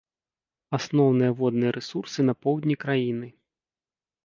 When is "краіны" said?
2.87-3.33